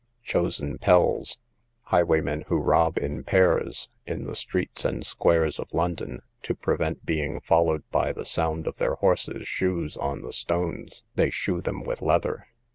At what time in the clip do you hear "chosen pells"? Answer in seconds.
0.23-1.37